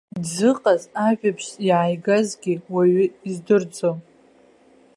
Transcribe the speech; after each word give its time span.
Дзыҟаз, 0.23 0.81
ажәабжьс 1.07 1.49
иааигазгьы 1.67 2.53
уаҩы 2.73 3.05
издырӡом. 3.27 3.97